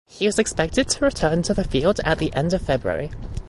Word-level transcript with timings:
He 0.07 0.25
was 0.25 0.39
expected 0.39 0.89
to 0.89 1.05
return 1.05 1.43
to 1.43 1.53
the 1.53 1.63
field 1.63 1.99
at 2.03 2.17
the 2.17 2.33
end 2.33 2.53
of 2.55 2.63
February. 2.63 3.11